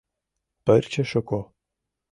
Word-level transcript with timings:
Пырче 0.65 1.01
шуко 1.11 1.41